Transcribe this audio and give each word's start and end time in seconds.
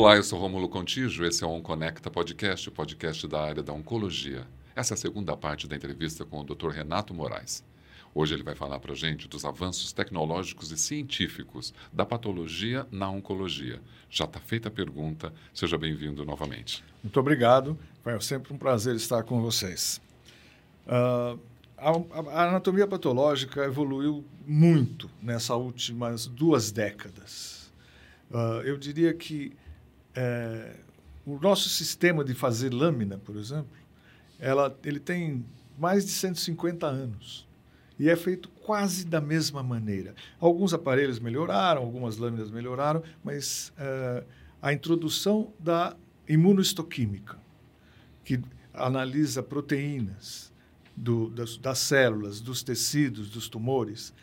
Olá, 0.00 0.16
eu 0.16 0.22
sou 0.22 0.38
Romulo 0.38 0.66
Contígio, 0.66 1.26
esse 1.26 1.44
é 1.44 1.46
o 1.46 1.50
Onconecta 1.50 2.10
Podcast, 2.10 2.66
o 2.66 2.72
podcast 2.72 3.28
da 3.28 3.38
área 3.38 3.62
da 3.62 3.74
oncologia. 3.74 4.46
Essa 4.74 4.94
é 4.94 4.96
a 4.96 4.96
segunda 4.96 5.36
parte 5.36 5.68
da 5.68 5.76
entrevista 5.76 6.24
com 6.24 6.40
o 6.40 6.42
Dr. 6.42 6.68
Renato 6.68 7.12
Moraes. 7.12 7.62
Hoje 8.14 8.32
ele 8.32 8.42
vai 8.42 8.54
falar 8.54 8.78
para 8.80 8.92
a 8.92 8.96
gente 8.96 9.28
dos 9.28 9.44
avanços 9.44 9.92
tecnológicos 9.92 10.70
e 10.70 10.78
científicos 10.78 11.74
da 11.92 12.06
patologia 12.06 12.86
na 12.90 13.10
oncologia. 13.10 13.78
Já 14.08 14.24
está 14.24 14.40
feita 14.40 14.68
a 14.68 14.70
pergunta, 14.70 15.34
seja 15.52 15.76
bem-vindo 15.76 16.24
novamente. 16.24 16.82
Muito 17.04 17.20
obrigado, 17.20 17.78
é 18.06 18.18
sempre 18.20 18.54
um 18.54 18.56
prazer 18.56 18.96
estar 18.96 19.22
com 19.24 19.42
vocês. 19.42 20.00
Uh, 20.86 21.38
a, 21.76 21.90
a, 22.30 22.48
anatomia 22.48 22.86
patológica 22.86 23.66
evoluiu 23.66 24.24
muito 24.46 25.10
nessas 25.20 25.58
últimas 25.58 26.26
duas 26.26 26.72
décadas. 26.72 27.70
Uh, 28.30 28.62
eu 28.64 28.78
diria 28.78 29.12
que 29.12 29.54
é, 30.14 30.76
o 31.24 31.38
nosso 31.38 31.68
sistema 31.68 32.24
de 32.24 32.34
fazer 32.34 32.72
lâmina, 32.72 33.18
por 33.18 33.36
exemplo, 33.36 33.70
ela, 34.38 34.76
ele 34.84 34.98
tem 34.98 35.44
mais 35.78 36.04
de 36.04 36.10
150 36.10 36.86
anos 36.86 37.48
e 37.98 38.08
é 38.08 38.16
feito 38.16 38.48
quase 38.48 39.04
da 39.04 39.20
mesma 39.20 39.62
maneira. 39.62 40.14
Alguns 40.38 40.72
aparelhos 40.72 41.18
melhoraram, 41.18 41.82
algumas 41.82 42.16
lâminas 42.16 42.50
melhoraram, 42.50 43.02
mas 43.22 43.72
uh, 43.76 44.24
a 44.62 44.72
introdução 44.72 45.52
da 45.58 45.94
imunohistoquímica, 46.26 47.38
que 48.24 48.40
analisa 48.72 49.42
proteínas 49.42 50.50
do, 50.96 51.28
das, 51.30 51.58
das 51.58 51.78
células, 51.78 52.40
dos 52.40 52.62
tecidos, 52.62 53.28
dos 53.28 53.48
tumores, 53.48 54.14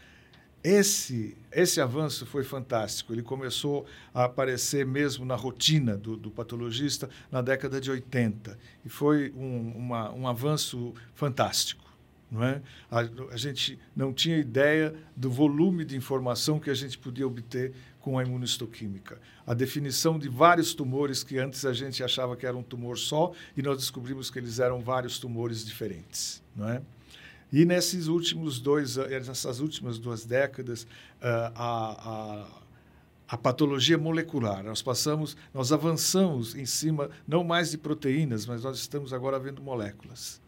esse, 0.63 1.37
esse 1.51 1.79
avanço 1.79 2.25
foi 2.25 2.43
fantástico. 2.43 3.13
Ele 3.13 3.21
começou 3.21 3.85
a 4.13 4.25
aparecer 4.25 4.85
mesmo 4.85 5.25
na 5.25 5.35
rotina 5.35 5.95
do, 5.95 6.17
do 6.17 6.31
patologista 6.31 7.09
na 7.31 7.41
década 7.41 7.79
de 7.79 7.89
80 7.89 8.57
e 8.83 8.89
foi 8.89 9.31
um, 9.35 9.71
uma, 9.75 10.11
um 10.13 10.27
avanço 10.27 10.93
fantástico. 11.13 11.85
Não 12.29 12.43
é? 12.43 12.61
a, 12.91 12.99
a 13.31 13.37
gente 13.37 13.79
não 13.95 14.11
tinha 14.11 14.37
ideia 14.37 14.93
do 15.15 15.31
volume 15.31 15.85
de 15.85 15.95
informação 15.95 16.59
que 16.59 16.69
a 16.69 16.73
gente 16.73 16.97
podia 16.97 17.25
obter 17.25 17.73
com 18.01 18.19
a 18.19 18.23
imunohistoquímica. 18.23 19.19
A 19.45 19.53
definição 19.53 20.19
de 20.19 20.27
vários 20.27 20.73
tumores 20.73 21.23
que 21.23 21.37
antes 21.37 21.63
a 21.63 21.71
gente 21.71 22.03
achava 22.03 22.35
que 22.35 22.45
era 22.45 22.57
um 22.57 22.63
tumor 22.63 22.97
só 22.97 23.31
e 23.55 23.61
nós 23.61 23.77
descobrimos 23.77 24.29
que 24.29 24.39
eles 24.39 24.59
eram 24.59 24.81
vários 24.81 25.19
tumores 25.19 25.65
diferentes. 25.65 26.43
Não 26.53 26.69
é? 26.69 26.81
E 27.51 27.63
nesses 27.63 28.07
últimos 28.07 28.59
dois, 28.59 28.97
nessas 28.97 29.59
últimas 29.59 29.97
duas 29.97 30.25
décadas, 30.25 30.83
uh, 30.83 31.51
a, 31.55 31.55
a, 31.55 32.47
a, 33.29 33.37
patologia 33.37 33.97
molecular, 33.97 34.63
nós 34.63 34.81
passamos, 34.81 35.37
nós 35.53 35.71
avançamos 35.71 36.55
em 36.55 36.65
cima 36.65 37.09
não 37.25 37.43
mais 37.43 37.71
de 37.71 37.77
proteínas, 37.77 38.45
mas 38.45 38.63
nós 38.63 38.77
estamos 38.77 39.13
agora 39.13 39.39
vendo 39.39 39.61
moléculas. 39.61 40.41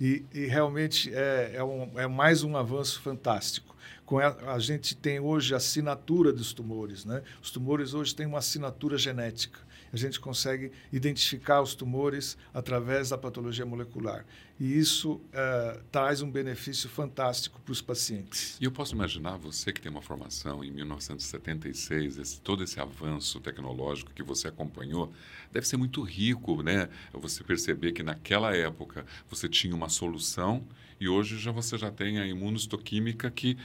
E, 0.00 0.24
e 0.32 0.46
realmente 0.46 1.12
é, 1.12 1.52
é, 1.54 1.64
um, 1.64 1.98
é 1.98 2.06
mais 2.06 2.44
um 2.44 2.56
avanço 2.56 3.00
fantástico 3.00 3.74
com 4.04 4.20
a, 4.20 4.28
a, 4.52 4.58
gente 4.60 4.94
tem 4.94 5.18
hoje 5.18 5.52
a 5.52 5.56
assinatura 5.56 6.32
dos 6.32 6.52
tumores, 6.52 7.04
né? 7.04 7.22
Os 7.42 7.50
tumores 7.50 7.92
hoje 7.92 8.14
têm 8.14 8.24
uma 8.24 8.38
assinatura 8.38 8.96
genética 8.96 9.58
a 9.92 9.96
gente 9.96 10.20
consegue 10.20 10.72
identificar 10.92 11.60
os 11.60 11.74
tumores 11.74 12.36
através 12.52 13.10
da 13.10 13.18
patologia 13.18 13.64
molecular. 13.64 14.24
E 14.58 14.78
isso 14.78 15.12
uh, 15.14 15.82
traz 15.92 16.22
um 16.22 16.30
benefício 16.30 16.88
fantástico 16.88 17.60
para 17.60 17.72
os 17.72 17.82
pacientes. 17.82 18.56
E 18.58 18.64
eu 18.64 18.72
posso 18.72 18.94
imaginar 18.94 19.36
você 19.36 19.70
que 19.70 19.80
tem 19.80 19.92
uma 19.92 20.00
formação 20.00 20.64
em 20.64 20.70
1976, 20.70 22.18
esse, 22.18 22.40
todo 22.40 22.64
esse 22.64 22.80
avanço 22.80 23.38
tecnológico 23.38 24.12
que 24.12 24.22
você 24.22 24.48
acompanhou, 24.48 25.12
deve 25.52 25.68
ser 25.68 25.76
muito 25.76 26.00
rico, 26.02 26.62
né? 26.62 26.88
Você 27.12 27.44
perceber 27.44 27.92
que 27.92 28.02
naquela 28.02 28.56
época 28.56 29.04
você 29.28 29.46
tinha 29.46 29.74
uma 29.74 29.90
solução 29.90 30.64
e 30.98 31.08
hoje 31.08 31.38
já 31.38 31.52
você 31.52 31.76
já 31.76 31.90
tem 31.90 32.18
a 32.18 32.26
imunohistoquímica 32.26 33.30
que 33.30 33.58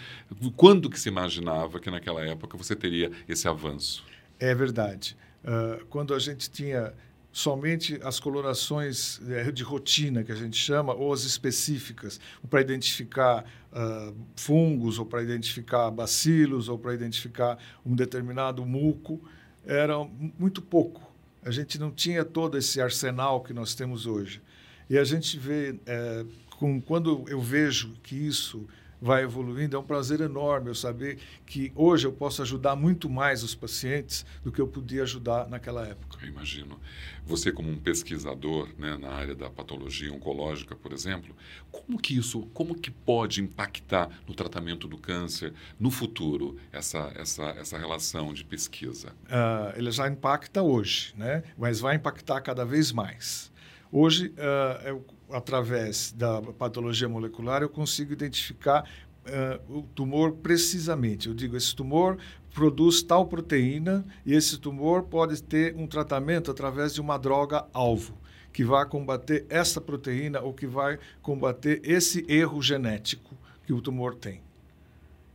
quando 0.58 0.90
que 0.90 1.00
se 1.00 1.08
imaginava 1.08 1.80
que 1.80 1.90
naquela 1.90 2.26
época 2.26 2.58
você 2.58 2.76
teria 2.76 3.12
esse 3.28 3.48
avanço? 3.48 4.04
É 4.40 4.54
verdade. 4.54 5.16
Uh, 5.44 5.86
quando 5.86 6.14
a 6.14 6.20
gente 6.20 6.50
tinha 6.50 6.94
somente 7.32 8.00
as 8.04 8.20
colorações 8.20 9.22
eh, 9.30 9.52
de 9.52 9.64
rotina, 9.64 10.24
que 10.24 10.32
a 10.32 10.36
gente 10.36 10.58
chama, 10.58 10.94
ou 10.94 11.14
as 11.14 11.24
específicas, 11.24 12.20
para 12.50 12.60
identificar 12.60 13.46
uh, 13.72 14.14
fungos, 14.36 15.00
ou 15.00 15.06
para 15.06 15.24
identificar 15.24 15.90
bacilos, 15.92 16.68
ou 16.68 16.78
para 16.78 16.94
identificar 16.94 17.58
um 17.86 17.96
determinado 17.96 18.66
muco, 18.66 19.22
era 19.66 19.98
muito 20.38 20.62
pouco. 20.62 21.02
A 21.44 21.52
gente 21.52 21.80
não 21.80 21.90
tinha 21.90 22.26
todo 22.26 22.58
esse 22.58 22.82
arsenal 22.82 23.42
que 23.42 23.54
nós 23.54 23.74
temos 23.74 24.06
hoje. 24.06 24.42
E 24.90 24.98
a 24.98 25.04
gente 25.04 25.40
vê, 25.40 25.80
é, 25.86 26.26
com, 26.58 26.82
quando 26.82 27.24
eu 27.28 27.40
vejo 27.40 27.94
que 28.04 28.16
isso 28.16 28.68
vai 29.02 29.24
evoluindo. 29.24 29.76
É 29.76 29.80
um 29.80 29.84
prazer 29.84 30.22
enorme 30.22 30.70
eu 30.70 30.76
saber 30.76 31.18
que 31.46 31.72
hoje 31.76 32.06
eu 32.06 32.14
posso 32.14 32.42
ajudar 32.44 32.76
muito 32.76 33.10
mais 33.10 33.42
os 33.44 33.56
pacientes 33.56 34.26
do 34.44 34.52
que 34.52 34.62
eu 34.62 34.68
podia 34.68 35.04
ajudar 35.04 35.50
naquela 35.50 35.86
época. 35.88 36.20
Eu 36.22 36.30
imagino. 36.30 36.80
Você 37.26 37.52
como 37.52 37.70
um 37.70 37.78
pesquisador 37.78 38.70
né, 38.78 38.98
na 38.98 39.10
área 39.10 39.34
da 39.34 39.50
patologia 39.50 40.14
oncológica, 40.14 40.76
por 40.76 40.92
exemplo, 40.92 41.36
como 41.72 42.00
que 42.00 42.16
isso, 42.18 42.42
como 42.54 42.76
que 42.76 42.92
pode 42.92 43.42
impactar 43.42 44.10
no 44.28 44.34
tratamento 44.34 44.88
do 44.88 44.98
câncer 44.98 45.54
no 45.80 45.90
futuro 45.90 46.58
essa 46.72 47.12
essa 47.16 47.44
essa 47.52 47.78
relação 47.78 48.34
de 48.34 48.44
pesquisa? 48.44 49.10
Uh, 49.26 49.78
ele 49.78 49.92
já 49.92 50.08
impacta 50.08 50.62
hoje, 50.62 51.14
né? 51.18 51.44
Mas 51.58 51.80
vai 51.80 51.96
impactar 51.96 52.42
cada 52.42 52.66
vez 52.66 52.92
mais. 52.92 53.52
Hoje, 53.92 54.28
uh, 54.28 54.88
eu 54.88 55.06
através 55.32 56.12
da 56.12 56.42
patologia 56.42 57.08
molecular, 57.08 57.62
eu 57.62 57.70
consigo 57.70 58.14
identificar 58.14 58.88
uh, 59.26 59.78
o 59.78 59.82
tumor 59.84 60.34
precisamente. 60.34 61.28
Eu 61.28 61.34
digo, 61.34 61.56
esse 61.56 61.76
tumor 61.76 62.18
produz 62.54 63.02
tal 63.02 63.26
proteína 63.26 64.06
e 64.26 64.34
esse 64.34 64.58
tumor 64.58 65.04
pode 65.04 65.42
ter 65.42 65.76
um 65.76 65.88
tratamento 65.88 66.52
através 66.52 66.94
de 66.94 67.02
uma 67.02 67.18
droga 67.18 67.66
alvo 67.74 68.18
que 68.52 68.66
vai 68.66 68.86
combater 68.86 69.46
essa 69.50 69.80
proteína 69.80 70.42
ou 70.42 70.54
que 70.54 70.68
vai 70.68 71.00
combater 71.22 71.82
esse 71.86 72.26
erro 72.28 72.62
genético 72.62 73.34
que 73.66 73.72
o 73.72 73.82
tumor 73.82 74.16
tem. 74.16 74.42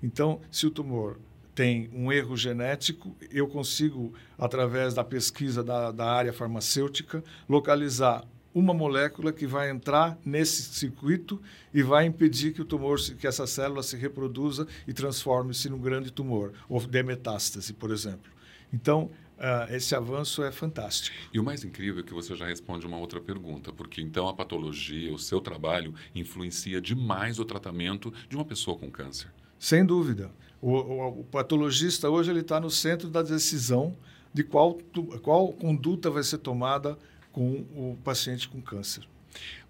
Então, 0.02 0.40
se 0.50 0.66
o 0.66 0.70
tumor 0.70 1.18
tem 1.54 1.88
um 1.94 2.12
erro 2.12 2.36
genético, 2.36 3.16
eu 3.30 3.48
consigo, 3.48 4.12
através 4.36 4.92
da 4.92 5.02
pesquisa 5.02 5.64
da, 5.64 5.90
da 5.90 6.04
área 6.04 6.34
farmacêutica, 6.34 7.24
localizar 7.48 8.22
uma 8.58 8.72
molécula 8.72 9.34
que 9.34 9.46
vai 9.46 9.70
entrar 9.70 10.18
nesse 10.24 10.62
circuito 10.62 11.38
e 11.74 11.82
vai 11.82 12.06
impedir 12.06 12.54
que 12.54 12.62
o 12.62 12.64
tumor, 12.64 12.98
que 12.98 13.26
essa 13.26 13.46
célula 13.46 13.82
se 13.82 13.98
reproduza 13.98 14.66
e 14.88 14.94
transforme-se 14.94 15.68
num 15.68 15.78
grande 15.78 16.10
tumor, 16.10 16.54
ou 16.66 16.80
dê 16.80 17.02
metástase, 17.02 17.74
por 17.74 17.90
exemplo. 17.90 18.32
Então, 18.72 19.10
Uh, 19.36 19.70
esse 19.74 19.94
avanço 19.94 20.42
é 20.42 20.50
fantástico. 20.50 21.14
E 21.30 21.38
o 21.38 21.44
mais 21.44 21.62
incrível 21.62 22.00
é 22.00 22.02
que 22.02 22.14
você 22.14 22.34
já 22.34 22.46
responde 22.46 22.86
uma 22.86 22.96
outra 22.96 23.20
pergunta, 23.20 23.70
porque 23.70 24.00
então 24.00 24.26
a 24.26 24.32
patologia, 24.32 25.12
o 25.12 25.18
seu 25.18 25.42
trabalho, 25.42 25.94
influencia 26.14 26.80
demais 26.80 27.38
o 27.38 27.44
tratamento 27.44 28.10
de 28.30 28.34
uma 28.34 28.46
pessoa 28.46 28.78
com 28.78 28.90
câncer. 28.90 29.30
Sem 29.58 29.84
dúvida. 29.84 30.30
O, 30.58 30.70
o, 30.70 31.20
o 31.20 31.24
patologista 31.24 32.08
hoje 32.08 32.30
ele 32.30 32.40
está 32.40 32.58
no 32.58 32.70
centro 32.70 33.10
da 33.10 33.20
decisão 33.20 33.94
de 34.32 34.42
qual, 34.42 34.78
qual 35.20 35.52
conduta 35.52 36.08
vai 36.08 36.22
ser 36.22 36.38
tomada 36.38 36.96
com 37.36 37.66
o 37.76 37.98
paciente 38.02 38.48
com 38.48 38.62
câncer. 38.62 39.06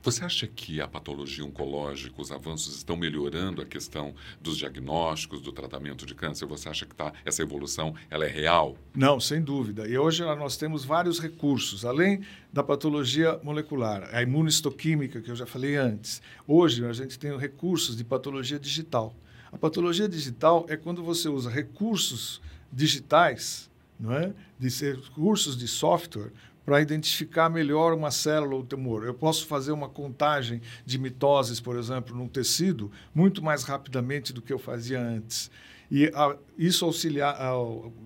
Você 0.00 0.24
acha 0.24 0.46
que 0.46 0.80
a 0.80 0.86
patologia 0.86 1.44
oncológica, 1.44 2.22
os 2.22 2.30
avanços 2.30 2.76
estão 2.76 2.96
melhorando 2.96 3.60
a 3.60 3.66
questão 3.66 4.14
dos 4.40 4.56
diagnósticos, 4.56 5.40
do 5.40 5.50
tratamento 5.50 6.06
de 6.06 6.14
câncer? 6.14 6.46
Você 6.46 6.68
acha 6.68 6.86
que 6.86 6.94
tá, 6.94 7.12
essa 7.24 7.42
evolução 7.42 7.92
ela 8.08 8.24
é 8.24 8.28
real? 8.28 8.76
Não, 8.94 9.18
sem 9.18 9.42
dúvida. 9.42 9.88
E 9.88 9.98
hoje 9.98 10.22
nós 10.36 10.56
temos 10.56 10.84
vários 10.84 11.18
recursos, 11.18 11.84
além 11.84 12.20
da 12.52 12.62
patologia 12.62 13.40
molecular, 13.42 14.08
a 14.12 14.22
imunohistoquímica, 14.22 15.20
que 15.20 15.32
eu 15.32 15.34
já 15.34 15.44
falei 15.44 15.74
antes. 15.74 16.22
Hoje 16.46 16.86
a 16.86 16.92
gente 16.92 17.18
tem 17.18 17.36
recursos 17.36 17.96
de 17.96 18.04
patologia 18.04 18.60
digital. 18.60 19.12
A 19.50 19.58
patologia 19.58 20.08
digital 20.08 20.66
é 20.68 20.76
quando 20.76 21.02
você 21.02 21.28
usa 21.28 21.50
recursos 21.50 22.40
digitais, 22.72 23.68
não 23.98 24.12
é? 24.12 24.32
de 24.56 24.68
recursos 24.68 25.56
de 25.56 25.66
software 25.66 26.30
para 26.66 26.82
identificar 26.82 27.48
melhor 27.48 27.94
uma 27.94 28.10
célula 28.10 28.56
ou 28.56 28.64
tumor. 28.64 29.04
Eu 29.04 29.14
posso 29.14 29.46
fazer 29.46 29.70
uma 29.70 29.88
contagem 29.88 30.60
de 30.84 30.98
mitoses, 30.98 31.60
por 31.60 31.78
exemplo, 31.78 32.14
num 32.14 32.26
tecido 32.26 32.90
muito 33.14 33.40
mais 33.40 33.62
rapidamente 33.62 34.32
do 34.32 34.42
que 34.42 34.52
eu 34.52 34.58
fazia 34.58 35.00
antes. 35.00 35.48
E 35.88 36.10
a, 36.12 36.36
isso 36.58 36.84
auxiliar 36.84 37.36
a, 37.40 37.52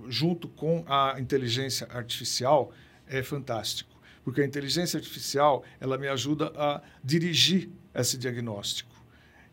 junto 0.08 0.46
com 0.46 0.84
a 0.86 1.16
inteligência 1.18 1.88
artificial 1.90 2.70
é 3.08 3.22
fantástico, 3.22 3.98
porque 4.22 4.42
a 4.42 4.44
inteligência 4.44 4.98
artificial 4.98 5.64
ela 5.80 5.96
me 5.96 6.06
ajuda 6.06 6.52
a 6.54 6.82
dirigir 7.02 7.70
esse 7.94 8.18
diagnóstico. 8.18 8.90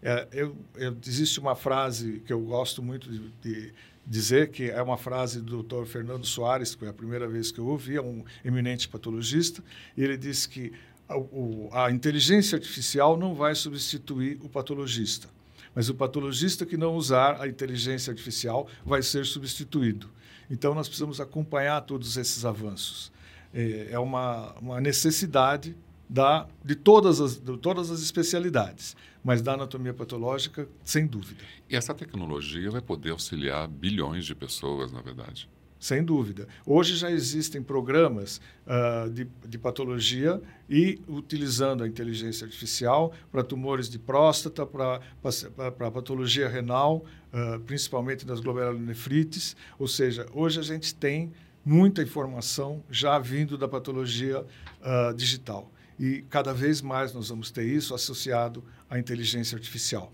É, 0.03 0.27
eu, 0.31 0.55
eu, 0.75 0.95
existe 1.07 1.39
uma 1.39 1.55
frase 1.55 2.21
que 2.25 2.31
eu 2.31 2.41
gosto 2.41 2.83
muito 2.83 3.09
de, 3.09 3.29
de, 3.41 3.73
dizer 4.07 4.51
que 4.51 4.71
é 4.71 4.81
uma 4.81 4.97
frase 4.97 5.41
do 5.41 5.61
Dr. 5.61 5.85
Fernando 5.85 6.25
Soares, 6.25 6.73
que 6.73 6.79
foi 6.79 6.87
a 6.87 6.93
primeira 6.93 7.27
vez 7.27 7.51
que 7.51 7.59
eu 7.59 7.67
ouvi, 7.67 7.97
é 7.97 8.01
um 8.01 8.23
eminente 8.43 8.87
patologista, 8.87 9.61
e 9.97 10.03
ele 10.03 10.15
disse 10.15 10.47
que 10.47 10.71
a, 11.09 11.17
o, 11.17 11.69
a 11.73 11.91
inteligência 11.91 12.55
artificial 12.55 13.17
não 13.17 13.35
vai 13.35 13.53
substituir 13.53 14.39
o 14.41 14.47
patologista, 14.47 15.27
mas 15.75 15.89
o 15.89 15.93
patologista 15.93 16.65
que 16.65 16.77
não 16.77 16.95
usar 16.95 17.41
a 17.41 17.47
inteligência 17.47 18.11
artificial 18.11 18.67
vai 18.85 19.03
ser 19.03 19.25
substituído. 19.25 20.09
Então, 20.49 20.73
nós 20.73 20.87
precisamos 20.87 21.19
acompanhar 21.19 21.81
todos 21.81 22.15
esses 22.15 22.45
avanços. 22.45 23.11
É, 23.53 23.89
é 23.91 23.99
uma, 23.99 24.53
uma 24.61 24.79
necessidade 24.79 25.75
da, 26.09 26.47
de, 26.63 26.75
todas 26.75 27.19
as, 27.19 27.37
de 27.37 27.57
todas 27.57 27.91
as 27.91 28.01
especialidades, 28.01 28.95
mas 29.23 29.41
da 29.41 29.53
anatomia 29.53 29.93
patológica, 29.93 30.67
sem 30.83 31.05
dúvida. 31.05 31.43
E 31.69 31.75
essa 31.75 31.93
tecnologia 31.93 32.71
vai 32.71 32.81
poder 32.81 33.11
auxiliar 33.11 33.67
bilhões 33.67 34.25
de 34.25 34.33
pessoas, 34.33 34.91
na 34.91 35.01
verdade. 35.01 35.49
Sem 35.79 36.03
dúvida. 36.03 36.47
Hoje 36.65 36.95
já 36.95 37.11
existem 37.11 37.61
programas 37.61 38.41
uh, 38.65 39.09
de, 39.11 39.27
de, 39.47 39.57
patologia 39.59 40.41
e 40.67 40.99
utilizando 41.07 41.83
a 41.83 41.87
inteligência 41.87 42.45
artificial 42.45 43.13
para 43.31 43.43
tumores 43.43 43.87
de 43.87 43.99
próstata, 43.99 44.65
para 44.65 45.91
patologia 45.91 46.49
renal, 46.49 47.05
uh, 47.31 47.59
principalmente 47.59 48.25
das 48.25 48.39
glomerulonefrites. 48.39 49.55
Ou 49.77 49.87
seja, 49.87 50.25
hoje 50.33 50.59
a 50.59 50.63
gente 50.63 50.95
tem 50.95 51.31
muita 51.63 52.01
informação 52.01 52.83
já 52.89 53.19
vindo 53.19 53.55
da 53.55 53.67
patologia 53.67 54.39
uh, 54.41 55.13
digital. 55.13 55.71
E 55.99 56.23
cada 56.29 56.53
vez 56.53 56.81
mais 56.81 57.13
nós 57.13 57.29
vamos 57.29 57.51
ter 57.51 57.65
isso 57.65 57.93
associado 57.95 58.63
à 58.89 58.99
inteligência 58.99 59.55
artificial. 59.55 60.11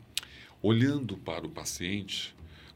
Olhando 0.62 1.18
para 1.18 1.46
o 1.46 1.50
paciente, 1.50 2.34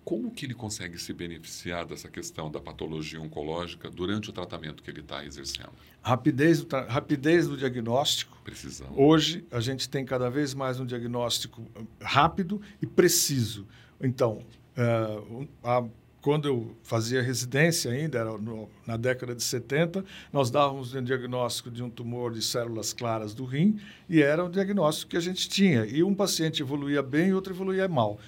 como 0.07 0.31
que 0.31 0.45
ele 0.45 0.53
consegue 0.53 0.97
se 0.97 1.11
beneficiar 1.11 1.85
dessa 1.85 2.07
questão 2.07 2.49
da 2.49 2.61
patologia 2.61 3.19
oncológica 3.19 3.89
durante 3.89 4.29
o 4.29 4.33
tratamento 4.33 4.81
que 4.81 4.89
ele 4.89 5.01
está 5.01 5.25
exercendo? 5.25 5.73
Rapidez 6.01 6.61
do, 6.61 6.77
rapidez 6.87 7.45
do 7.45 7.57
diagnóstico. 7.57 8.37
Precisão. 8.41 8.87
Hoje, 8.95 9.45
a 9.51 9.59
gente 9.59 9.89
tem 9.89 10.05
cada 10.05 10.29
vez 10.29 10.53
mais 10.53 10.79
um 10.79 10.85
diagnóstico 10.85 11.61
rápido 12.01 12.61
e 12.81 12.87
preciso. 12.87 13.67
Então, 14.01 14.45
uh, 14.77 15.47
a 15.61 15.83
quando 16.21 16.47
eu 16.47 16.75
fazia 16.83 17.21
residência 17.21 17.91
ainda, 17.91 18.19
era 18.19 18.37
no, 18.37 18.69
na 18.85 18.97
década 18.97 19.35
de 19.35 19.43
70, 19.43 20.03
nós 20.31 20.49
dávamos 20.49 20.93
um 20.93 21.03
diagnóstico 21.03 21.69
de 21.69 21.83
um 21.83 21.89
tumor 21.89 22.33
de 22.33 22.41
células 22.41 22.91
claras 22.91 23.33
do 23.33 23.45
rim 23.45 23.79
e 24.09 24.21
era 24.21 24.43
o 24.43 24.49
diagnóstico 24.49 25.11
que 25.11 25.17
a 25.17 25.21
gente 25.21 25.47
tinha. 25.47 25.85
E 25.85 26.03
um 26.03 26.13
paciente 26.13 26.61
evoluía 26.61 27.01
bem 27.01 27.29
e 27.29 27.33
outro 27.33 27.53
evoluía 27.53 27.87
mal. 27.87 28.19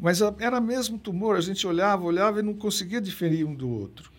Mas 0.00 0.20
era 0.38 0.60
mesmo 0.60 0.98
tumor, 0.98 1.36
a 1.36 1.40
gente 1.40 1.66
olhava, 1.66 2.04
olhava 2.04 2.40
e 2.40 2.42
não 2.42 2.54
conseguia 2.54 3.00
diferir 3.00 3.46
um 3.46 3.54
do 3.54 3.68
outro. 3.68 4.10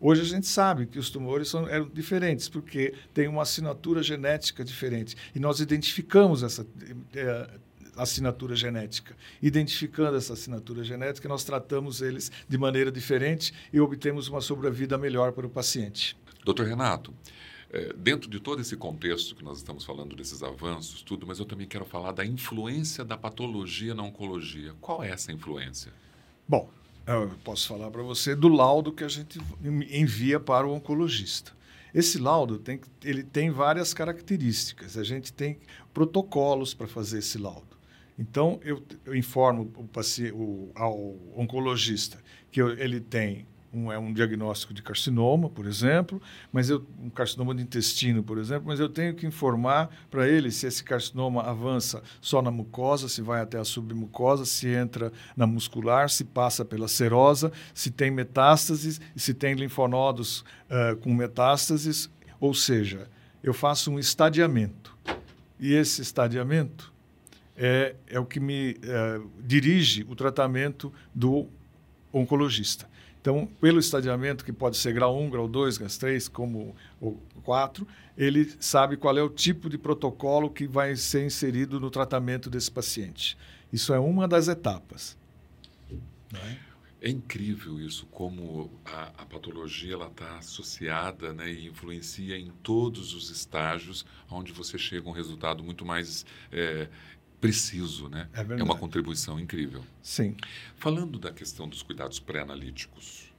Hoje 0.00 0.20
a 0.20 0.24
gente 0.24 0.46
sabe 0.46 0.86
que 0.86 0.98
os 0.98 1.08
tumores 1.10 1.48
são, 1.48 1.66
eram 1.68 1.88
diferentes, 1.88 2.48
porque 2.48 2.94
tem 3.14 3.28
uma 3.28 3.42
assinatura 3.42 4.02
genética 4.02 4.62
diferente. 4.62 5.16
E 5.34 5.40
nós 5.40 5.58
identificamos 5.58 6.42
essa, 6.42 6.66
é, 7.14 7.50
assinatura 7.96 8.54
genética. 8.54 9.16
Identificando 9.42 10.16
essa 10.16 10.32
assinatura 10.32 10.84
genética, 10.84 11.28
nós 11.28 11.44
tratamos 11.44 12.00
eles 12.02 12.30
de 12.48 12.58
maneira 12.58 12.90
diferente 12.90 13.52
e 13.72 13.80
obtemos 13.80 14.28
uma 14.28 14.40
sobrevida 14.40 14.96
melhor 14.96 15.32
para 15.32 15.46
o 15.46 15.50
paciente. 15.50 16.16
Doutor 16.44 16.66
Renato, 16.66 17.12
é, 17.70 17.92
dentro 17.94 18.30
de 18.30 18.38
todo 18.38 18.60
esse 18.60 18.76
contexto 18.76 19.34
que 19.34 19.44
nós 19.44 19.58
estamos 19.58 19.84
falando 19.84 20.14
desses 20.14 20.42
avanços, 20.42 21.02
tudo, 21.02 21.26
mas 21.26 21.38
eu 21.38 21.44
também 21.44 21.66
quero 21.66 21.84
falar 21.84 22.12
da 22.12 22.24
influência 22.24 23.04
da 23.04 23.16
patologia 23.16 23.94
na 23.94 24.02
oncologia. 24.02 24.72
Qual 24.80 25.02
é 25.02 25.10
essa 25.10 25.32
influência? 25.32 25.92
Bom, 26.48 26.70
eu 27.06 27.30
posso 27.44 27.68
falar 27.68 27.90
para 27.90 28.02
você 28.02 28.34
do 28.34 28.48
laudo 28.48 28.92
que 28.92 29.04
a 29.04 29.08
gente 29.08 29.40
envia 29.64 30.40
para 30.40 30.66
o 30.66 30.72
oncologista. 30.72 31.52
Esse 31.94 32.18
laudo 32.18 32.58
tem, 32.58 32.80
ele 33.02 33.22
tem 33.22 33.50
várias 33.50 33.94
características. 33.94 34.98
A 34.98 35.04
gente 35.04 35.32
tem 35.32 35.58
protocolos 35.94 36.74
para 36.74 36.86
fazer 36.86 37.20
esse 37.20 37.38
laudo. 37.38 37.75
Então, 38.18 38.58
eu, 38.62 38.82
eu 39.04 39.14
informo 39.14 39.70
o, 39.76 39.88
o, 40.34 40.72
ao 40.74 41.16
oncologista 41.36 42.18
que 42.50 42.60
eu, 42.62 42.70
ele 42.70 43.00
tem 43.00 43.46
um, 43.76 43.92
é 43.92 43.98
um 43.98 44.12
diagnóstico 44.12 44.72
de 44.72 44.82
carcinoma, 44.82 45.50
por 45.50 45.66
exemplo, 45.66 46.20
mas 46.50 46.70
eu, 46.70 46.84
um 46.98 47.10
carcinoma 47.10 47.54
de 47.54 47.62
intestino, 47.62 48.22
por 48.22 48.38
exemplo, 48.38 48.64
mas 48.66 48.80
eu 48.80 48.88
tenho 48.88 49.14
que 49.14 49.26
informar 49.26 49.90
para 50.10 50.26
ele 50.26 50.50
se 50.50 50.66
esse 50.66 50.82
carcinoma 50.82 51.42
avança 51.42 52.02
só 52.20 52.40
na 52.40 52.50
mucosa, 52.50 53.08
se 53.08 53.20
vai 53.20 53.42
até 53.42 53.58
a 53.58 53.64
submucosa, 53.64 54.46
se 54.46 54.68
entra 54.68 55.12
na 55.36 55.46
muscular, 55.46 56.08
se 56.08 56.24
passa 56.24 56.64
pela 56.64 56.88
serosa, 56.88 57.52
se 57.74 57.90
tem 57.90 58.10
metástases, 58.10 59.00
se 59.14 59.34
tem 59.34 59.54
linfonodos 59.54 60.40
uh, 60.40 60.96
com 61.00 61.12
metástases, 61.12 62.10
ou 62.40 62.54
seja, 62.54 63.08
eu 63.42 63.52
faço 63.52 63.90
um 63.90 63.98
estadiamento. 63.98 64.96
E 65.58 65.72
esse 65.72 66.02
estadiamento 66.02 66.95
é, 67.56 67.94
é 68.06 68.20
o 68.20 68.26
que 68.26 68.38
me 68.38 68.76
é, 68.82 69.20
dirige 69.40 70.04
o 70.08 70.14
tratamento 70.14 70.92
do 71.14 71.48
oncologista. 72.12 72.88
Então, 73.20 73.44
pelo 73.60 73.80
estadiamento, 73.80 74.44
que 74.44 74.52
pode 74.52 74.76
ser 74.76 74.92
grau 74.92 75.20
1, 75.20 75.30
grau 75.30 75.48
2, 75.48 75.78
grau 75.78 75.90
3, 75.90 76.28
como 76.28 76.76
o 77.00 77.18
4, 77.42 77.84
ele 78.16 78.48
sabe 78.60 78.96
qual 78.96 79.18
é 79.18 79.22
o 79.22 79.28
tipo 79.28 79.68
de 79.68 79.76
protocolo 79.76 80.48
que 80.48 80.64
vai 80.64 80.94
ser 80.94 81.26
inserido 81.26 81.80
no 81.80 81.90
tratamento 81.90 82.48
desse 82.48 82.70
paciente. 82.70 83.36
Isso 83.72 83.92
é 83.92 83.98
uma 83.98 84.28
das 84.28 84.46
etapas. 84.46 85.18
É? 86.32 87.08
é? 87.08 87.10
incrível 87.10 87.80
isso, 87.80 88.06
como 88.06 88.70
a, 88.84 89.12
a 89.18 89.26
patologia 89.26 89.96
está 89.96 90.38
associada 90.38 91.32
né, 91.32 91.50
e 91.50 91.66
influencia 91.66 92.38
em 92.38 92.52
todos 92.62 93.12
os 93.12 93.28
estágios, 93.28 94.06
onde 94.30 94.52
você 94.52 94.78
chega 94.78 95.08
a 95.08 95.10
um 95.10 95.14
resultado 95.14 95.64
muito 95.64 95.84
mais 95.84 96.24
é, 96.52 96.88
preciso, 97.40 98.08
né? 98.08 98.28
É, 98.32 98.40
é, 98.40 98.62
uma 98.62 98.76
contribuição 98.76 99.38
incrível. 99.38 99.84
Sim. 100.02 100.36
Falando 100.76 101.18
da 101.18 101.32
questão 101.32 101.68
dos 101.68 101.82
cuidados 101.82 102.18
pré-analíticos, 102.18 103.32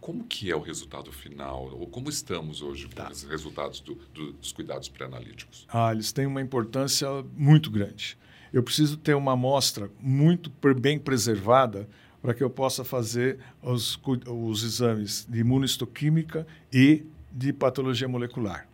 como 0.00 0.24
que 0.24 0.50
é 0.50 0.56
o 0.56 0.60
resultado 0.60 1.10
final? 1.12 1.70
Ou 1.72 1.86
como 1.86 2.08
estamos 2.08 2.62
hoje 2.62 2.88
tá. 2.88 3.06
com 3.06 3.12
os 3.12 3.22
resultados 3.24 3.80
do, 3.80 3.94
do, 4.14 4.32
dos 4.32 4.52
cuidados 4.52 4.88
pré-analíticos? 4.88 5.66
Ah, 5.68 5.92
eles 5.92 6.12
têm 6.12 6.26
uma 6.26 6.40
importância 6.40 7.08
muito 7.36 7.70
grande. 7.70 8.16
Eu 8.52 8.62
preciso 8.62 8.96
ter 8.96 9.14
uma 9.14 9.32
amostra 9.32 9.90
muito 10.00 10.50
bem 10.80 10.98
preservada 10.98 11.88
para 12.22 12.34
que 12.34 12.42
eu 12.42 12.50
possa 12.50 12.84
fazer 12.84 13.38
os, 13.62 14.00
os 14.26 14.62
exames 14.64 15.26
de 15.28 15.40
imunohistoquímica 15.40 16.46
e 16.72 17.04
de 17.30 17.52
patologia 17.52 18.08
molecular 18.08 18.67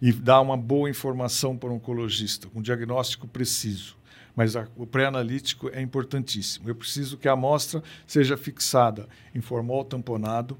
e 0.00 0.12
dar 0.12 0.40
uma 0.40 0.56
boa 0.56 0.88
informação 0.88 1.56
para 1.56 1.70
o 1.70 1.74
oncologista, 1.74 2.48
um 2.54 2.62
diagnóstico 2.62 3.26
preciso. 3.26 3.96
Mas 4.34 4.54
a, 4.54 4.68
o 4.76 4.86
pré-analítico 4.86 5.68
é 5.70 5.80
importantíssimo. 5.80 6.68
Eu 6.68 6.74
preciso 6.74 7.16
que 7.16 7.28
a 7.28 7.32
amostra 7.32 7.82
seja 8.06 8.36
fixada 8.36 9.08
em 9.34 9.40
formol 9.40 9.84
tamponado 9.84 10.56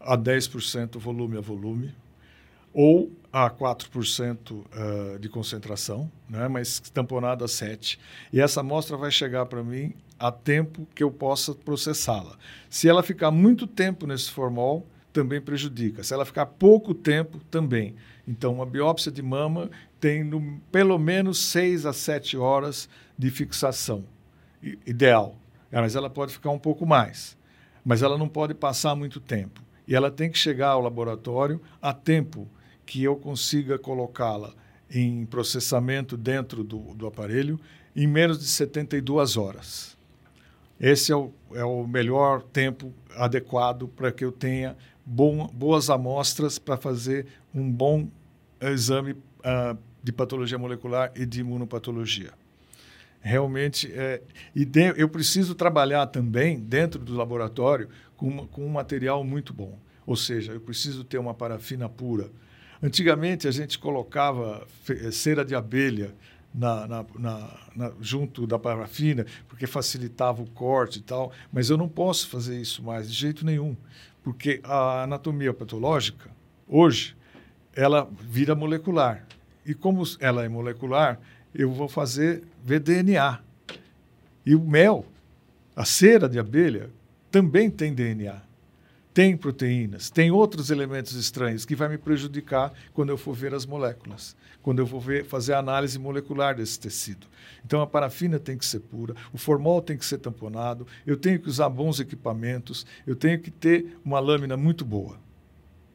a 0.00 0.16
10% 0.16 0.98
volume 0.98 1.36
a 1.36 1.40
volume 1.40 1.94
ou 2.72 3.12
a 3.32 3.50
4% 3.50 4.52
uh, 4.52 4.64
eh, 4.72 5.18
de 5.18 5.28
concentração, 5.28 6.10
né? 6.28 6.48
mas 6.48 6.80
tamponado 6.80 7.44
a 7.44 7.48
7%. 7.48 7.98
E 8.32 8.40
essa 8.40 8.60
amostra 8.60 8.96
vai 8.96 9.10
chegar 9.10 9.46
para 9.46 9.62
mim 9.62 9.92
a 10.18 10.30
tempo 10.32 10.86
que 10.94 11.02
eu 11.02 11.10
possa 11.10 11.54
processá-la. 11.54 12.36
Se 12.70 12.88
ela 12.88 13.02
ficar 13.02 13.30
muito 13.30 13.66
tempo 13.66 14.06
nesse 14.06 14.30
formol, 14.30 14.86
também 15.18 15.40
prejudica. 15.40 16.04
Se 16.04 16.14
ela 16.14 16.24
ficar 16.24 16.46
pouco 16.46 16.94
tempo, 16.94 17.40
também. 17.50 17.96
Então, 18.26 18.54
uma 18.54 18.64
biópsia 18.64 19.10
de 19.10 19.20
mama 19.20 19.68
tem 19.98 20.22
no, 20.22 20.60
pelo 20.70 20.96
menos 20.96 21.40
6 21.46 21.86
a 21.86 21.92
7 21.92 22.36
horas 22.36 22.88
de 23.18 23.28
fixação 23.28 24.04
ideal. 24.86 25.36
É, 25.72 25.80
mas 25.80 25.96
ela 25.96 26.08
pode 26.08 26.32
ficar 26.32 26.50
um 26.50 26.58
pouco 26.58 26.86
mais. 26.86 27.36
Mas 27.84 28.00
ela 28.00 28.16
não 28.16 28.28
pode 28.28 28.54
passar 28.54 28.94
muito 28.94 29.18
tempo. 29.18 29.60
E 29.88 29.96
ela 29.96 30.08
tem 30.08 30.30
que 30.30 30.38
chegar 30.38 30.68
ao 30.68 30.82
laboratório 30.82 31.60
a 31.82 31.92
tempo 31.92 32.48
que 32.86 33.02
eu 33.02 33.16
consiga 33.16 33.76
colocá-la 33.76 34.54
em 34.88 35.26
processamento 35.26 36.16
dentro 36.16 36.62
do, 36.62 36.94
do 36.94 37.08
aparelho 37.08 37.58
em 37.96 38.06
menos 38.06 38.38
de 38.38 38.46
72 38.46 39.36
horas. 39.36 39.98
Esse 40.80 41.10
é 41.10 41.16
o, 41.16 41.32
é 41.54 41.64
o 41.64 41.84
melhor 41.88 42.40
tempo 42.40 42.94
adequado 43.16 43.88
para 43.88 44.12
que 44.12 44.24
eu 44.24 44.30
tenha 44.30 44.76
bom, 45.08 45.46
boas 45.46 45.88
amostras 45.88 46.58
para 46.58 46.76
fazer 46.76 47.26
um 47.54 47.70
bom 47.70 48.08
exame 48.60 49.12
uh, 49.12 49.78
de 50.02 50.12
patologia 50.12 50.58
molecular 50.58 51.10
e 51.16 51.24
de 51.24 51.40
imunopatologia. 51.40 52.32
Realmente, 53.20 53.90
é, 53.92 54.22
e 54.54 54.64
de, 54.64 54.92
eu 54.96 55.08
preciso 55.08 55.54
trabalhar 55.54 56.06
também 56.06 56.60
dentro 56.60 57.02
do 57.02 57.14
laboratório 57.14 57.88
com, 58.16 58.46
com 58.46 58.66
um 58.66 58.68
material 58.68 59.24
muito 59.24 59.52
bom. 59.52 59.78
Ou 60.06 60.14
seja, 60.14 60.52
eu 60.52 60.60
preciso 60.60 61.02
ter 61.02 61.18
uma 61.18 61.34
parafina 61.34 61.88
pura. 61.88 62.30
Antigamente, 62.82 63.48
a 63.48 63.50
gente 63.50 63.78
colocava 63.78 64.66
cera 65.10 65.44
de 65.44 65.54
abelha 65.54 66.14
na, 66.54 66.86
na, 66.86 67.04
na, 67.74 67.92
junto 68.00 68.46
da 68.46 68.58
parafina, 68.58 69.26
porque 69.48 69.66
facilitava 69.66 70.42
o 70.42 70.50
corte 70.50 70.98
e 70.98 71.02
tal, 71.02 71.32
mas 71.52 71.70
eu 71.70 71.76
não 71.76 71.88
posso 71.88 72.28
fazer 72.28 72.60
isso 72.60 72.82
mais 72.82 73.10
de 73.10 73.14
jeito 73.14 73.44
nenhum, 73.44 73.76
porque 74.28 74.60
a 74.62 75.04
anatomia 75.04 75.54
patológica, 75.54 76.28
hoje, 76.68 77.16
ela 77.74 78.06
vira 78.20 78.54
molecular. 78.54 79.26
E 79.64 79.72
como 79.72 80.02
ela 80.20 80.44
é 80.44 80.48
molecular, 80.50 81.18
eu 81.54 81.72
vou 81.72 81.88
fazer 81.88 82.44
VDNA. 82.62 83.40
E 84.44 84.54
o 84.54 84.60
mel, 84.60 85.06
a 85.74 85.86
cera 85.86 86.28
de 86.28 86.38
abelha, 86.38 86.90
também 87.30 87.70
tem 87.70 87.94
DNA 87.94 88.47
tem 89.18 89.36
proteínas, 89.36 90.10
tem 90.10 90.30
outros 90.30 90.70
elementos 90.70 91.14
estranhos 91.14 91.64
que 91.64 91.74
vai 91.74 91.88
me 91.88 91.98
prejudicar 91.98 92.72
quando 92.94 93.08
eu 93.08 93.18
for 93.18 93.34
ver 93.34 93.52
as 93.52 93.66
moléculas, 93.66 94.36
quando 94.62 94.78
eu 94.78 94.86
vou 94.86 95.00
ver, 95.00 95.24
fazer 95.24 95.54
a 95.54 95.58
análise 95.58 95.98
molecular 95.98 96.54
desse 96.54 96.78
tecido. 96.78 97.26
Então 97.66 97.80
a 97.80 97.86
parafina 97.88 98.38
tem 98.38 98.56
que 98.56 98.64
ser 98.64 98.78
pura, 98.78 99.16
o 99.32 99.36
formol 99.36 99.82
tem 99.82 99.98
que 99.98 100.06
ser 100.06 100.18
tamponado, 100.18 100.86
eu 101.04 101.16
tenho 101.16 101.40
que 101.40 101.48
usar 101.48 101.68
bons 101.68 101.98
equipamentos, 101.98 102.86
eu 103.04 103.16
tenho 103.16 103.40
que 103.40 103.50
ter 103.50 103.98
uma 104.04 104.20
lâmina 104.20 104.56
muito 104.56 104.84
boa. 104.84 105.18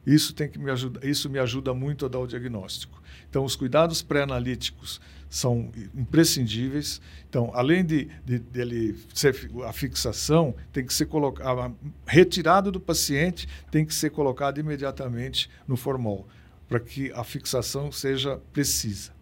Isso 0.06 0.34
tem 0.34 0.46
que 0.46 0.58
me 0.58 0.70
ajuda, 0.70 1.00
isso 1.02 1.30
me 1.30 1.38
ajuda 1.38 1.72
muito 1.72 2.04
a 2.04 2.10
dar 2.10 2.18
o 2.18 2.26
diagnóstico. 2.26 3.02
Então 3.30 3.42
os 3.42 3.56
cuidados 3.56 4.02
pré-analíticos 4.02 5.00
são 5.28 5.70
imprescindíveis. 5.94 7.00
Então, 7.28 7.50
além 7.54 7.84
de, 7.84 8.08
de, 8.24 8.38
de 8.38 8.94
ser 9.12 9.50
a 9.66 9.72
fixação, 9.72 10.54
tem 10.72 10.84
que 10.84 10.94
ser 10.94 11.06
colocado, 11.06 11.76
retirado 12.06 12.70
do 12.70 12.80
paciente, 12.80 13.48
tem 13.70 13.84
que 13.84 13.94
ser 13.94 14.10
colocado 14.10 14.58
imediatamente 14.58 15.50
no 15.66 15.76
formol, 15.76 16.26
para 16.68 16.80
que 16.80 17.10
a 17.12 17.24
fixação 17.24 17.90
seja 17.90 18.40
precisa. 18.52 19.12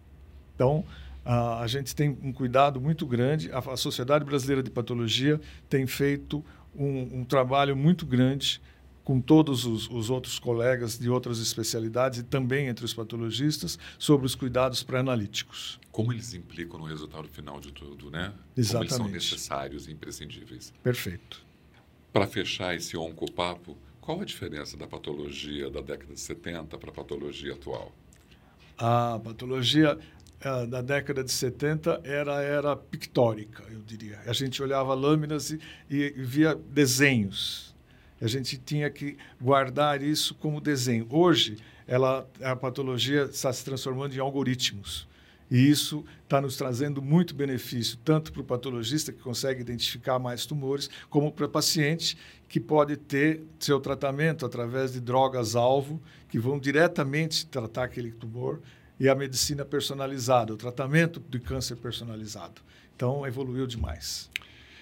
Então, 0.55 0.85
a, 1.25 1.61
a 1.61 1.67
gente 1.67 1.95
tem 1.95 2.17
um 2.21 2.31
cuidado 2.31 2.79
muito 2.79 3.05
grande. 3.05 3.51
A, 3.51 3.59
a 3.59 3.77
Sociedade 3.77 4.25
Brasileira 4.25 4.61
de 4.61 4.69
Patologia 4.69 5.39
tem 5.69 5.87
feito 5.87 6.43
um, 6.75 7.21
um 7.21 7.23
trabalho 7.23 7.75
muito 7.75 8.05
grande 8.05 8.61
com 9.03 9.19
todos 9.19 9.65
os, 9.65 9.89
os, 9.89 10.09
outros 10.09 10.39
colegas 10.39 10.97
de 10.97 11.09
outras 11.09 11.39
especialidades 11.39 12.19
e 12.19 12.23
também 12.23 12.67
entre 12.67 12.85
os 12.85 12.93
patologistas 12.93 13.77
sobre 13.99 14.25
os 14.25 14.33
cuidados 14.33 14.81
pré-analíticos. 14.81 15.79
Como 15.91 16.13
eles 16.13 16.33
implicam 16.33 16.79
no 16.79 16.85
resultado 16.85 17.27
final 17.27 17.59
de 17.59 17.71
tudo, 17.71 18.09
né? 18.09 18.33
Exatamente. 18.55 18.93
Como 18.93 19.09
eles 19.09 19.23
são 19.25 19.35
necessários 19.35 19.87
e 19.87 19.91
imprescindíveis. 19.91 20.73
Perfeito. 20.81 21.45
Para 22.11 22.27
fechar 22.27 22.75
esse 22.75 22.95
oncopapo, 22.95 23.77
qual 23.99 24.21
a 24.21 24.25
diferença 24.25 24.77
da 24.77 24.87
patologia 24.87 25.69
da 25.69 25.81
década 25.81 26.13
de 26.13 26.19
70 26.19 26.77
para 26.77 26.89
a 26.89 26.93
patologia 26.93 27.53
atual? 27.53 27.91
A 28.77 29.19
patologia 29.23 29.97
uh, 30.45 30.67
da 30.67 30.81
década 30.81 31.23
de 31.23 31.31
70 31.31 32.01
era, 32.03 32.41
era 32.41 32.75
pictórica, 32.75 33.63
eu 33.69 33.81
diria. 33.81 34.19
A 34.25 34.33
gente 34.33 34.61
olhava 34.61 34.93
lâminas 34.93 35.51
e, 35.51 35.59
e 35.89 36.09
via 36.23 36.55
desenhos 36.55 37.72
a 38.21 38.27
gente 38.27 38.57
tinha 38.57 38.89
que 38.89 39.17
guardar 39.41 40.01
isso 40.01 40.35
como 40.35 40.61
desenho. 40.61 41.07
Hoje, 41.09 41.57
ela, 41.87 42.27
a 42.41 42.55
patologia 42.55 43.23
está 43.23 43.51
se 43.51 43.63
transformando 43.63 44.15
em 44.15 44.19
algoritmos. 44.19 45.07
E 45.51 45.69
isso 45.69 46.03
está 46.23 46.41
nos 46.41 46.55
trazendo 46.55 47.01
muito 47.01 47.35
benefício, 47.35 47.97
tanto 48.03 48.31
para 48.31 48.41
o 48.41 48.45
patologista, 48.45 49.11
que 49.11 49.21
consegue 49.21 49.61
identificar 49.61 50.17
mais 50.17 50.45
tumores, 50.45 50.89
como 51.09 51.31
para 51.31 51.45
o 51.45 51.49
paciente, 51.49 52.17
que 52.49 52.59
pode 52.59 52.97
ter 52.97 53.43
seu 53.59 53.79
tratamento 53.79 54.45
através 54.45 54.93
de 54.93 54.99
drogas-alvo, 54.99 56.01
que 56.29 56.39
vão 56.39 56.57
diretamente 56.57 57.45
tratar 57.45 57.83
aquele 57.83 58.11
tumor, 58.11 58.61
e 58.99 59.09
a 59.09 59.15
medicina 59.15 59.65
personalizada, 59.65 60.53
o 60.53 60.57
tratamento 60.57 61.21
de 61.29 61.39
câncer 61.39 61.75
personalizado. 61.75 62.61
Então, 62.95 63.25
evoluiu 63.27 63.67
demais. 63.67 64.29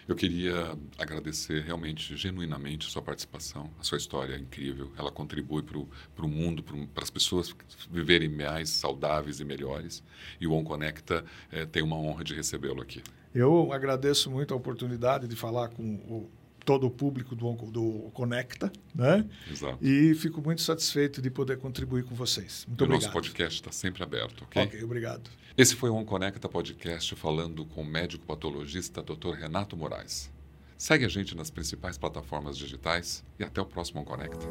Eu 0.08 0.16
queria 0.16 0.78
agradecer 0.98 1.62
realmente, 1.62 2.16
genuinamente, 2.18 2.90
sua 2.90 3.02
participação. 3.02 3.70
A 3.80 3.84
sua 3.84 3.98
história 3.98 4.36
é 4.36 4.40
incrível. 4.40 4.92
Ela 4.98 5.12
contribui 5.12 5.64
para 5.64 5.78
o 5.78 6.28
mundo, 6.28 6.64
para 6.94 7.04
as 7.04 7.10
pessoas 7.10 7.56
viverem 7.90 8.30
mais 8.30 8.70
saudáveis 8.70 9.40
e 9.40 9.46
melhores. 9.46 10.04
E 10.40 10.48
o 10.48 10.54
OnConecta 10.54 11.24
é, 11.52 11.66
tem 11.66 11.84
uma 11.84 11.98
honra 11.98 12.24
de 12.24 12.34
recebê-lo 12.34 12.82
aqui. 12.82 13.02
Eu 13.34 13.72
agradeço 13.72 14.30
muito 14.30 14.54
a 14.54 14.58
oportunidade 14.58 15.28
de 15.28 15.36
falar 15.36 15.70
com 15.70 15.84
o 15.84 16.30
todo 16.66 16.88
o 16.88 16.92
público 16.92 17.36
do, 17.36 17.54
do 17.72 18.12
Conecta, 18.14 18.72
né? 18.94 19.26
Exato. 19.50 19.78
E 19.82 20.14
fico 20.16 20.42
muito 20.42 20.62
satisfeito 20.62 21.22
de 21.22 21.30
poder 21.30 21.58
contribuir 21.58 22.04
com 22.04 22.16
vocês. 22.16 22.66
Muito 22.68 22.82
o 22.82 22.84
obrigado. 22.86 23.02
nosso 23.04 23.14
podcast 23.14 23.60
está 23.60 23.72
sempre 23.72 24.04
aberto, 24.04 24.44
ok? 24.44 24.64
Ok, 24.64 24.84
obrigado. 24.84 25.30
Esse 25.58 25.76
foi 25.76 25.90
o 25.90 25.96
OnConecta 25.96 26.48
Podcast 26.48 27.14
falando 27.16 27.66
com 27.66 27.82
o 27.82 27.86
médico 27.86 28.26
patologista 28.26 29.02
Dr. 29.02 29.32
Renato 29.32 29.76
Moraes. 29.76 30.32
Segue 30.78 31.06
a 31.06 31.10
gente 31.10 31.36
nas 31.36 31.52
principais 31.52 31.98
plataformas 31.98 32.58
digitais 32.58 33.24
e 33.38 33.44
até 33.44 33.62
o 33.62 33.66
próximo 33.66 34.02
OnConecta. 34.02 34.48